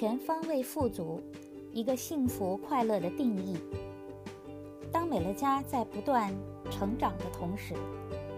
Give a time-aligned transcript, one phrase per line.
[0.00, 1.20] 全方位富足，
[1.74, 3.54] 一个幸福快乐的定义。
[4.90, 6.34] 当美乐家在不断
[6.70, 7.74] 成长的同时，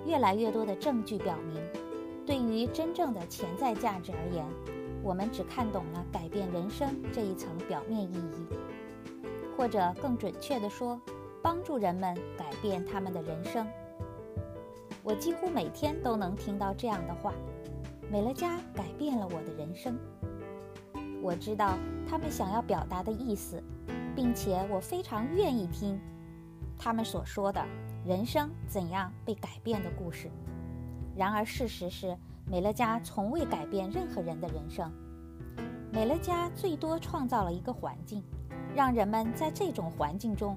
[0.04, 1.62] 越来越多的证据表明，
[2.26, 4.44] 对于真正的潜在价值而言，
[5.04, 9.22] 我们只看懂了改变人生这一层表面意义，
[9.56, 11.00] 或者更准确地说，
[11.40, 13.64] 帮助人们改变他们的人生。
[15.04, 17.32] 我几乎每天都能听到这样的话
[18.10, 19.96] ：“美乐家改变了我的人生。”
[21.22, 23.62] 我知道他们想要表达的意思，
[24.14, 25.98] 并且我非常愿意听
[26.76, 27.64] 他们所说的
[28.04, 30.28] 人生怎样被改变的故事。
[31.16, 34.90] 然而，事实是，美乐家从未改变任何人的人生。
[35.92, 38.20] 美乐家最多创造了一个环境，
[38.74, 40.56] 让人们在这种环境中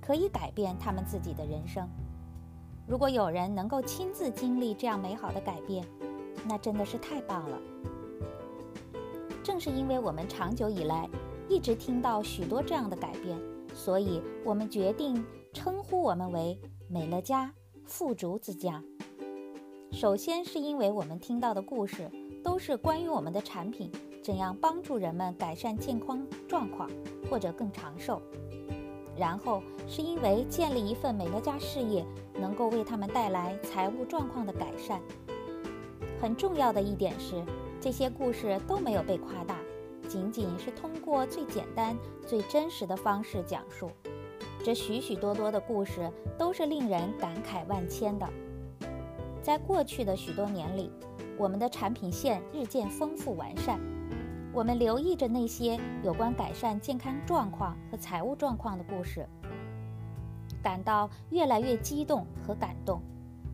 [0.00, 1.88] 可以改变他们自己的人生。
[2.86, 5.86] 如果有人能够亲自经历这样美好的改变，
[6.48, 7.58] 那真的是太棒了。
[9.44, 11.08] 正是因为我们长久以来
[11.50, 13.38] 一直听到许多这样的改变，
[13.74, 17.52] 所以我们决定称呼我们为美乐家
[17.84, 18.82] 富足之家。
[19.92, 22.10] 首先是因为我们听到的故事
[22.42, 23.92] 都是关于我们的产品
[24.22, 26.90] 怎样帮助人们改善健康状况
[27.30, 28.22] 或者更长寿。
[29.16, 32.04] 然后是因为建立一份美乐家事业
[32.40, 35.00] 能够为他们带来财务状况的改善。
[36.20, 37.44] 很重要的一点是，
[37.84, 39.58] 这些故事都没有被夸大，
[40.08, 41.94] 仅仅是通过最简单、
[42.26, 43.90] 最真实的方式讲述。
[44.64, 48.26] 这许许多多的故事都是令人感慨万千的。
[49.42, 50.90] 在过去的许多年里，
[51.36, 53.78] 我们的产品线日渐丰富完善。
[54.54, 59.28] 我们留意着那些有关改善健康状况和财务状况的故事，
[60.62, 63.02] 感到越来越激动和感动。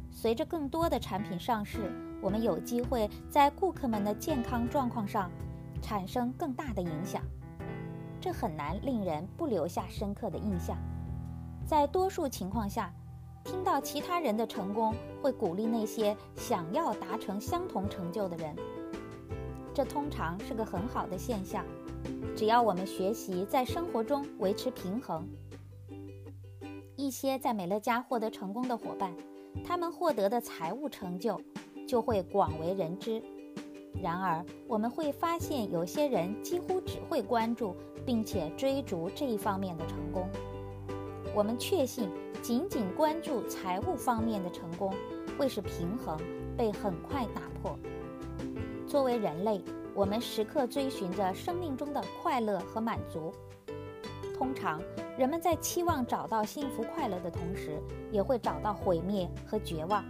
[0.09, 1.91] 随着更多的产品上市，
[2.21, 5.31] 我们有机会在顾客们的健康状况上
[5.81, 7.23] 产生更大的影响。
[8.21, 10.77] 这很难令人不留下深刻的印象。
[11.67, 12.93] 在多数情况下，
[13.45, 18.55] 听到其他人的成功会鼓励那些想要达成相同成就的人。
[19.73, 21.65] 这通常是个很好的现象，
[22.37, 25.27] 只要我们学习在生活中维持平衡。
[26.97, 29.15] 一些在美乐家获得成功的伙伴，
[29.65, 31.41] 他们获得的财务成就
[31.91, 33.21] 就会广为人知。
[34.01, 37.75] 然而，我们会发现有些人几乎只会关注
[38.07, 40.29] 并且追逐这一方面的成功。
[41.35, 42.09] 我们确信，
[42.41, 44.95] 仅仅关注财务方面的成功，
[45.37, 46.17] 会使平衡
[46.57, 47.77] 被很快打破。
[48.87, 49.61] 作为人类，
[49.93, 53.33] 我们时刻追寻着生命中的快乐和满足。
[54.39, 54.81] 通常，
[55.19, 60.05] 人们在期望找到幸福快乐的同时，也会找到毁灭和绝望。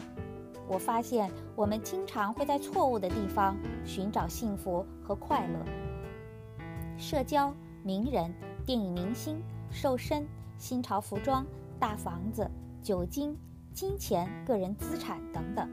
[0.70, 5.58] 我发现，我们经常会在错误的地方寻找幸福和快乐。
[6.96, 8.32] 社交、名人、
[8.64, 10.24] 电影明星、瘦身、
[10.58, 11.44] 新潮服装、
[11.80, 12.48] 大房子、
[12.80, 13.36] 酒精、
[13.72, 15.68] 金钱、个人资产等等。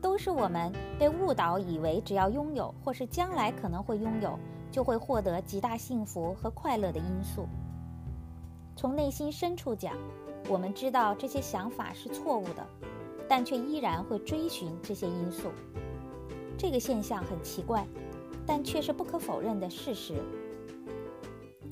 [0.00, 4.38] 都是我们被误导，以为只要拥有，或是将来可能会拥有，
[4.70, 7.46] 就会获得极大幸福和快乐的因素。
[8.74, 9.94] 从内心深处讲，
[10.48, 12.66] 我们知道这些想法是错误的，
[13.28, 15.50] 但却依然会追寻这些因素。
[16.56, 17.86] 这个现象很奇怪，
[18.46, 20.14] 但却是不可否认的事实。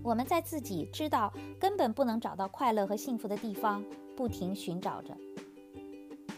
[0.02, 3.84] 我们在自己知道根本不能找到快乐和幸福的地方，
[4.14, 5.12] 不停寻找着。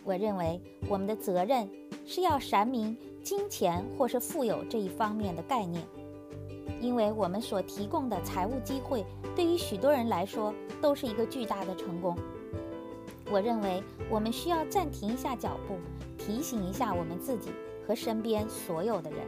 [0.04, 0.58] 我认为
[0.88, 1.68] 我们的责任
[2.06, 5.84] 是要阐明金钱或是富有这一方面的概念，
[6.80, 9.04] 因为我们所提供的财务机会
[9.36, 12.16] 对于许多人来说都是一个巨大的成功。
[13.30, 15.78] 我认为我们需要暂停一下脚步，
[16.16, 17.50] 提醒一下我们自己
[17.86, 19.26] 和身边所有的人：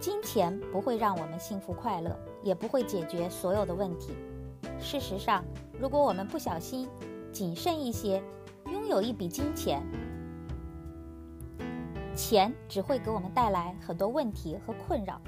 [0.00, 4.14] 金钱不会让我们幸福快乐，也不会解决所有的问题。
[4.80, 5.44] 事实上，
[5.78, 6.88] 如果我们不小心，
[7.30, 8.22] 谨慎一些，
[8.66, 9.82] 拥有一笔金钱，
[12.16, 15.20] 钱只会给我们带来很多问题和困扰。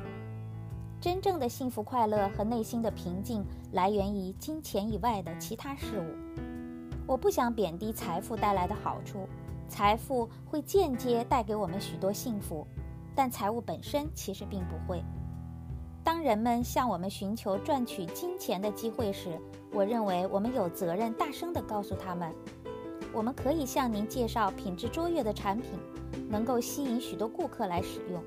[1.05, 6.07] 真正的幸福快乐和内心的平静来源于金钱以外的其他事物。
[7.07, 9.29] 我不想贬低财富带来的好处，
[9.69, 12.67] 财富会间接带给我们许多幸福，
[13.15, 15.05] 但财务本身其实并不会。
[16.03, 19.39] 当人们向我们寻求赚取金钱的机会时，
[19.75, 22.35] 我认为我们有责任大声地告诉他们：
[23.13, 25.69] 我们可以向您介绍品质卓越的产品，
[26.31, 28.25] 能够吸引许多顾客来使用。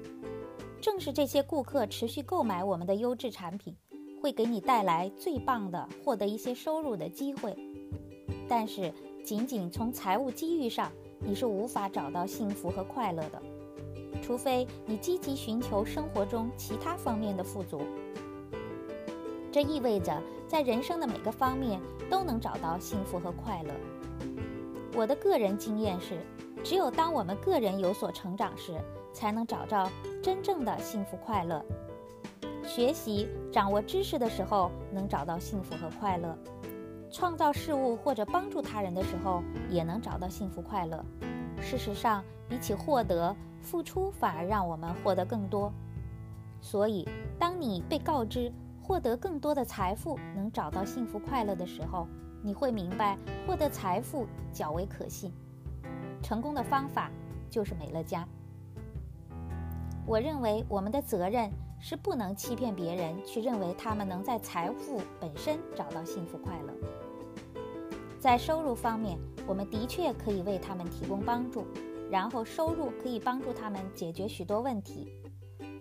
[0.79, 3.75] 正是这些顾客持续购买我们的优质产品，
[4.21, 7.55] 会给你带来最棒的获得一些收入的机会。
[8.47, 8.93] 但是，
[9.23, 13.41] 仅仅从财务机遇上，你是无法找到幸福和快乐的。
[14.21, 17.81] 除非你积极寻求生活中其他方面的富足。
[19.51, 21.79] 这意味着在人生的每个方面
[22.09, 23.73] 都能找到幸福和快乐。
[24.95, 26.19] 我的个人经验是，
[26.67, 28.73] 只有当我们个人有所成长时，
[29.13, 29.89] 才能找到
[30.21, 31.63] 真正的幸福快乐。
[32.65, 36.35] 学习、掌握知识的时候，能找到幸福和快乐；
[37.09, 41.01] 创造事物或者帮助他人的时候，也能找到幸福快乐。
[41.61, 45.71] 事实上，比起获得，付出反而让我们获得更多。
[46.59, 47.07] 所以，
[47.39, 48.51] 当你被告知
[48.83, 52.05] 获得更多的财富能找到幸福快乐的时候，
[52.43, 53.17] 你会明白
[53.47, 55.31] 获得财富较为可信。
[56.27, 57.09] 成功的方法
[57.49, 58.27] 就是美乐家。
[60.05, 66.73] 我认为我们的责任是不能欺骗别人，去认为他们能在财富本身找到幸福快乐。
[68.19, 71.65] 在收入方面，我们的确可以为他们提供帮助，
[72.11, 75.07] 然后收入可以帮助他们解决许多问题。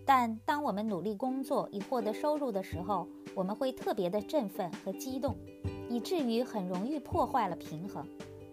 [0.04, 5.36] 但当我们努力工作以获得收入的时候，我们会特别的振奋和激动，
[5.90, 8.06] 以至于很容易破坏了平衡。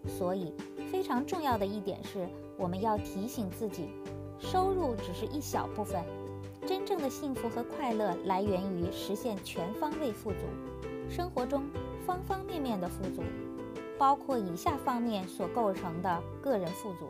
[0.06, 0.54] 所以，
[0.94, 3.90] 非常重要的一点是，我们要提醒自己。
[4.38, 6.00] 收入只是一小部分，
[6.68, 10.46] 真正的幸福和快乐来源于实现全方位富足，
[11.10, 11.64] 生活中
[12.06, 13.24] 方方面面的富足，
[13.98, 17.08] 包括以下方面所构成的个人富足：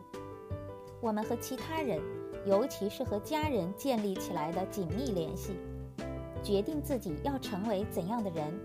[1.02, 2.00] 我们和其他人，
[2.46, 5.58] 尤其是和家人建立起来的紧密联系，
[6.42, 8.58] 决定自己要成为怎样的人，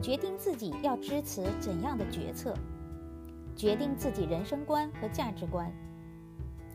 [0.00, 2.54] 决定自己要支持怎样的决策，
[3.56, 5.70] 决定自己人生观和价值观。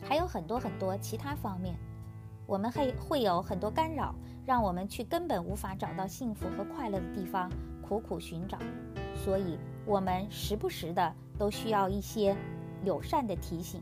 [0.04, 1.76] 还有很多很多其他方面，
[2.46, 4.16] 我们会会有很多干扰，
[4.46, 8.58] 让我们去根本无法找到幸福和快乐的地方苦苦寻找。
[9.14, 12.36] 所以，我们时不时的都需要一些
[12.86, 13.82] 友善的提醒。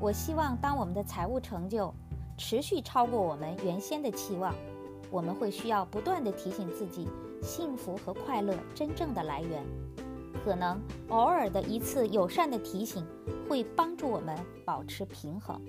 [0.00, 1.94] 我希望，当我们的财务成就
[2.36, 4.52] 持续超过我们原先的期望，
[5.10, 7.08] 我们会需要不断地提醒自己，
[7.42, 9.62] 幸福和快乐真正的来源。
[10.44, 13.06] 可能偶尔的一次友善的提醒，
[13.48, 15.60] 会帮助我们保持平衡。